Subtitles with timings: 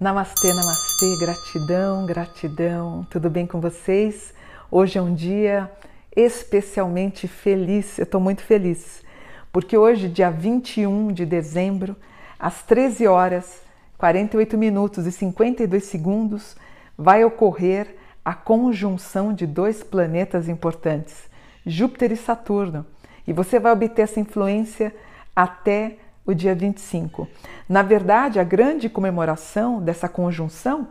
[0.00, 4.32] Namastê, namastê, gratidão, gratidão, tudo bem com vocês?
[4.70, 5.70] Hoje é um dia
[6.16, 9.02] especialmente feliz, eu estou muito feliz,
[9.52, 11.94] porque hoje, dia 21 de dezembro,
[12.38, 13.60] às 13 horas,
[13.98, 16.56] 48 minutos e 52 segundos,
[16.96, 21.28] vai ocorrer a conjunção de dois planetas importantes,
[21.66, 22.86] Júpiter e Saturno,
[23.26, 24.94] e você vai obter essa influência
[25.34, 27.28] até o dia 25.
[27.68, 30.88] Na verdade, a grande comemoração dessa conjunção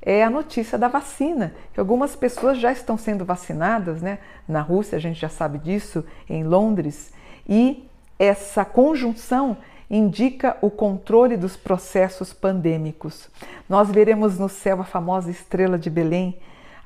[0.00, 4.18] é a notícia da vacina, que algumas pessoas já estão sendo vacinadas, né?
[4.46, 7.12] Na Rússia, a gente já sabe disso, em Londres,
[7.48, 7.88] e
[8.18, 9.56] essa conjunção
[9.90, 13.28] indica o controle dos processos pandêmicos.
[13.68, 16.38] Nós veremos no céu a famosa estrela de Belém,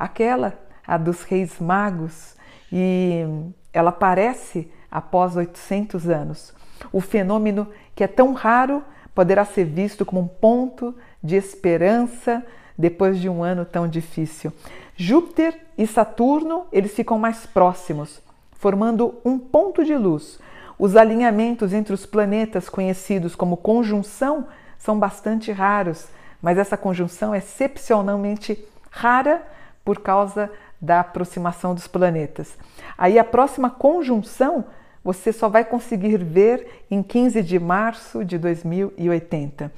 [0.03, 2.35] aquela a dos reis magos,
[2.73, 3.25] e
[3.73, 6.53] ela aparece após 800 anos.
[6.93, 8.83] O fenômeno que é tão raro
[9.15, 12.45] poderá ser visto como um ponto de esperança
[12.77, 14.53] depois de um ano tão difícil.
[14.97, 18.21] Júpiter e Saturno, eles ficam mais próximos,
[18.53, 20.41] formando um ponto de luz.
[20.79, 26.09] Os alinhamentos entre os planetas conhecidos como conjunção são bastante raros,
[26.41, 28.59] mas essa conjunção é excepcionalmente
[28.91, 29.47] rara
[29.85, 32.57] por causa da aproximação dos planetas.
[32.97, 34.65] Aí a próxima conjunção
[35.05, 39.73] você só vai conseguir ver em 15 de março de 2080.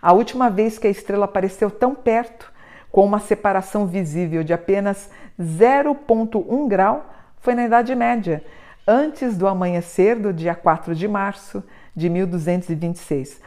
[0.00, 2.52] A última vez que a estrela apareceu tão perto,
[2.92, 8.44] com uma separação visível de apenas 0,1 grau, foi na Idade Média,
[8.86, 11.62] antes do amanhecer do dia 4 de março
[11.94, 13.40] de 1226.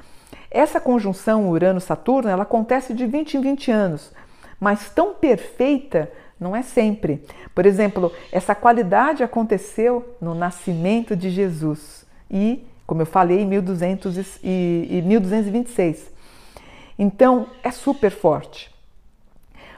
[0.51, 4.13] Essa conjunção Urano-Saturno ela acontece de 20 em 20 anos,
[4.59, 7.23] mas tão perfeita não é sempre.
[7.53, 14.39] Por exemplo, essa qualidade aconteceu no nascimento de Jesus e, como eu falei, em 1200
[14.43, 16.11] e, e 1226.
[16.97, 18.73] Então, é super forte.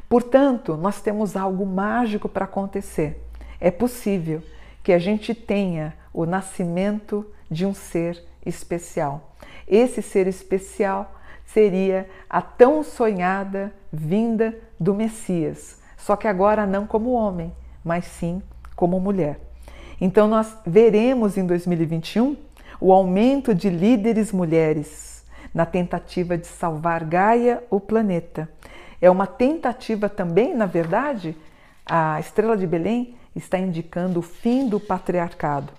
[0.07, 3.23] Portanto, nós temos algo mágico para acontecer.
[3.59, 4.43] É possível
[4.83, 9.35] que a gente tenha o nascimento de um ser especial.
[9.67, 11.15] Esse ser especial
[11.45, 17.51] seria a tão sonhada vinda do Messias, só que agora não como homem,
[17.83, 18.41] mas sim
[18.75, 19.39] como mulher.
[19.99, 22.35] Então nós veremos em 2021
[22.79, 28.49] o aumento de líderes mulheres na tentativa de salvar Gaia, o planeta.
[29.01, 31.35] É uma tentativa também, na verdade,
[31.85, 35.73] a estrela de Belém está indicando o fim do patriarcado.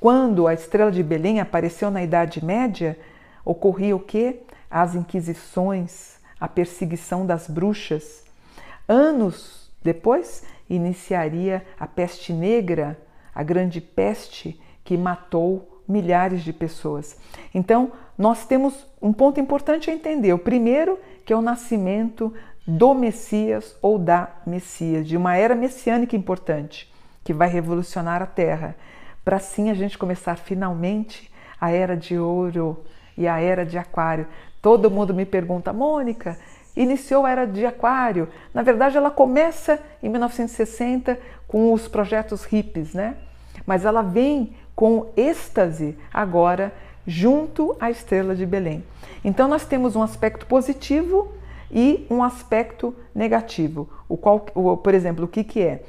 [0.00, 2.96] Quando a estrela de Belém apareceu na Idade Média,
[3.44, 4.40] ocorria o que?
[4.70, 8.24] As inquisições, a perseguição das bruxas,
[8.88, 12.98] Anos depois, iniciaria a peste negra,
[13.34, 17.18] a grande peste que matou milhares de pessoas.
[17.54, 20.32] Então, nós temos um ponto importante a entender.
[20.32, 22.32] O primeiro, que é o nascimento
[22.66, 26.90] do Messias ou da Messias, de uma era messiânica importante,
[27.22, 28.74] que vai revolucionar a Terra,
[29.22, 32.82] para assim a gente começar finalmente a era de ouro
[33.18, 34.26] e a era de aquário.
[34.62, 36.38] Todo mundo me pergunta, Mônica,
[36.76, 38.28] iniciou a era de Aquário.
[38.54, 43.16] Na verdade, ela começa em 1960 com os projetos hippies, né?
[43.66, 46.72] Mas ela vem com êxtase agora
[47.06, 48.84] junto à estrela de Belém.
[49.24, 51.32] Então nós temos um aspecto positivo
[51.70, 53.88] e um aspecto negativo.
[54.08, 55.82] O qual, o, por exemplo, o que, que é?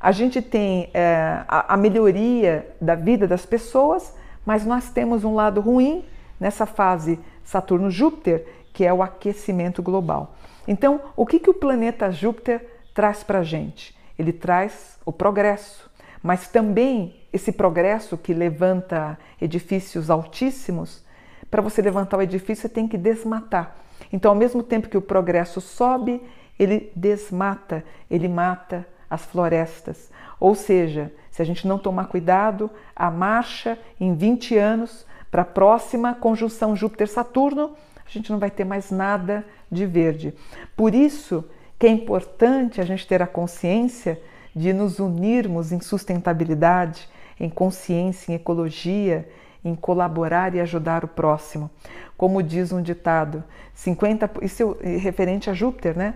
[0.00, 4.12] A gente tem é, a, a melhoria da vida das pessoas,
[4.44, 6.04] mas nós temos um lado ruim
[6.42, 10.34] nessa fase Saturno-Júpiter, que é o aquecimento global.
[10.66, 13.96] Então, o que, que o planeta Júpiter traz para a gente?
[14.18, 15.88] Ele traz o progresso,
[16.20, 21.04] mas também esse progresso que levanta edifícios altíssimos.
[21.48, 23.76] Para você levantar o edifício, você tem que desmatar.
[24.12, 26.20] Então, ao mesmo tempo que o progresso sobe,
[26.58, 30.10] ele desmata, ele mata as florestas.
[30.40, 35.46] Ou seja, se a gente não tomar cuidado, a marcha em 20 anos para a
[35.46, 37.72] próxima conjunção Júpiter-Saturno
[38.06, 40.34] a gente não vai ter mais nada de verde.
[40.76, 41.42] Por isso
[41.78, 44.20] que é importante a gente ter a consciência
[44.54, 47.08] de nos unirmos em sustentabilidade,
[47.40, 49.26] em consciência, em ecologia,
[49.64, 51.70] em colaborar e ajudar o próximo.
[52.14, 53.42] Como diz um ditado,
[53.72, 56.14] 50, isso é referente a Júpiter, né?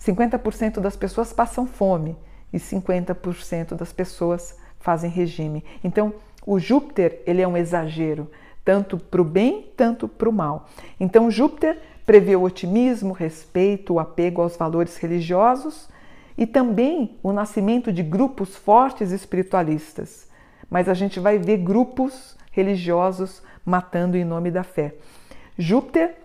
[0.00, 2.16] 50% das pessoas passam fome
[2.52, 5.64] e 50% das pessoas fazem regime.
[5.82, 6.14] Então,
[6.46, 8.30] o Júpiter, ele é um exagero
[8.64, 10.68] tanto para o bem, tanto para o mal.
[10.98, 15.88] Então, Júpiter prevê o otimismo, respeito, o apego aos valores religiosos
[16.36, 20.28] e também o nascimento de grupos fortes espiritualistas.
[20.68, 24.94] Mas a gente vai ver grupos religiosos matando em nome da fé.
[25.56, 26.16] Júpiter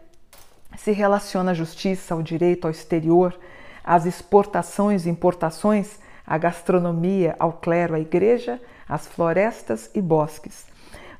[0.75, 3.37] se relaciona à justiça, ao direito, ao exterior,
[3.83, 10.65] às exportações e importações, à gastronomia, ao clero, à igreja, às florestas e bosques.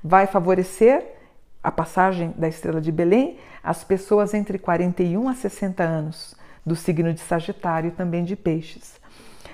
[0.03, 1.05] Vai favorecer
[1.63, 7.13] a passagem da estrela de Belém às pessoas entre 41 a 60 anos, do signo
[7.13, 8.99] de Sagitário e também de Peixes.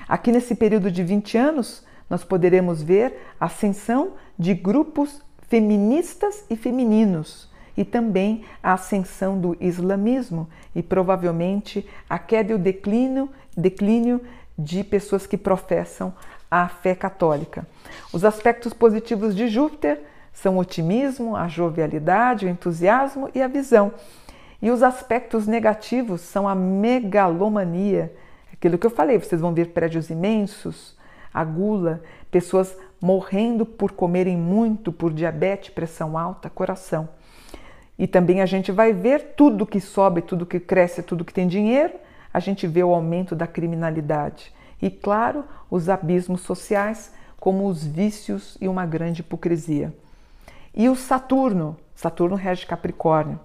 [0.07, 6.55] Aqui nesse período de 20 anos, nós poderemos ver a ascensão de grupos feministas e
[6.55, 14.21] femininos e também a ascensão do islamismo e provavelmente a queda e o declínio, declínio
[14.57, 16.13] de pessoas que professam
[16.49, 17.67] a fé católica.
[18.11, 20.01] Os aspectos positivos de Júpiter
[20.33, 23.91] são o otimismo, a jovialidade, o entusiasmo e a visão.
[24.61, 28.13] E os aspectos negativos são a megalomania,
[28.51, 30.97] aquilo que eu falei, vocês vão ver prédios imensos,
[31.33, 32.01] a gula,
[32.31, 37.07] pessoas morrendo por comerem muito, por diabetes, pressão alta, coração.
[37.97, 41.47] E também a gente vai ver tudo que sobe, tudo que cresce, tudo que tem
[41.47, 41.93] dinheiro,
[42.37, 44.53] a gente vê o aumento da criminalidade.
[44.79, 49.91] E, claro, os abismos sociais, como os vícios e uma grande hipocrisia.
[50.71, 53.39] E o Saturno, Saturno rege Capricórnio,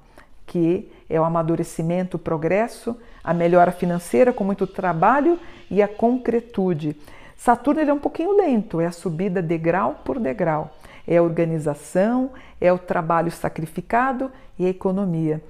[0.47, 2.95] que é o amadurecimento, o progresso,
[3.25, 5.39] a melhora financeira com muito trabalho
[5.71, 6.95] e a concretude.
[7.35, 10.71] Saturno ele é um pouquinho lento, é a subida degrau por degrau.
[11.09, 12.31] É a organização,
[12.61, 15.43] é o trabalho sacrificado e a economia.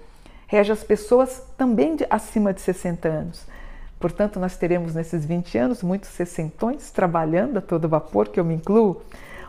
[0.53, 3.47] Rege as pessoas também de, acima de 60 anos.
[3.99, 8.57] Portanto, nós teremos nesses 20 anos muitos sessentões trabalhando a todo vapor, que eu me
[8.57, 9.01] incluo.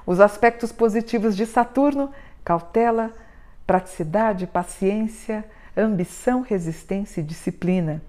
[0.06, 2.10] Os aspectos positivos de Saturno:
[2.42, 3.12] cautela,
[3.68, 5.44] praticidade, paciência,
[5.76, 8.02] ambição, resistência e disciplina.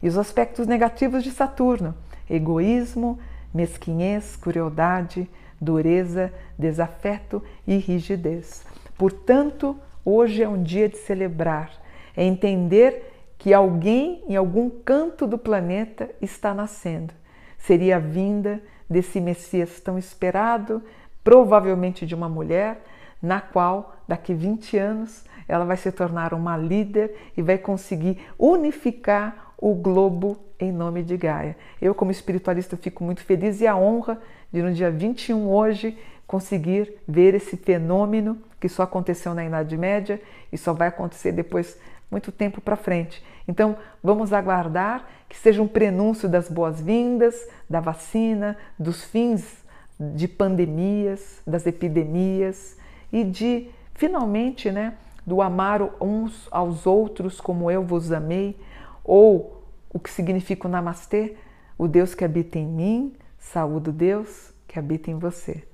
[0.00, 1.96] E os aspectos negativos de Saturno:
[2.30, 3.18] egoísmo,
[3.52, 5.28] mesquinhez, crueldade,
[5.60, 8.64] dureza, desafeto e rigidez.
[8.96, 11.84] Portanto, hoje é um dia de celebrar,
[12.16, 17.12] é entender que alguém em algum canto do planeta está nascendo.
[17.58, 20.82] Seria a vinda desse Messias tão esperado,
[21.22, 22.82] provavelmente de uma mulher,
[23.20, 29.54] na qual daqui 20 anos ela vai se tornar uma líder e vai conseguir unificar
[29.58, 31.56] o globo em nome de Gaia.
[31.80, 34.20] Eu, como espiritualista, fico muito feliz e a honra
[34.52, 35.96] de, no dia 21 hoje,
[36.26, 40.20] conseguir ver esse fenômeno que só aconteceu na Idade Média
[40.52, 41.78] e só vai acontecer depois
[42.10, 43.24] muito tempo para frente.
[43.46, 49.64] Então, vamos aguardar que seja um prenúncio das boas-vindas, da vacina, dos fins
[49.98, 52.76] de pandemias, das epidemias
[53.12, 54.94] e de finalmente, né,
[55.24, 58.56] do amar uns aos outros como eu vos amei,
[59.02, 61.36] ou o que significa o namastê,
[61.78, 65.64] o Deus que habita em mim, saúdo Deus que habita em você.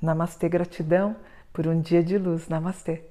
[0.00, 1.16] Namastê, gratidão
[1.52, 2.48] por um dia de luz.
[2.48, 3.09] Namastê.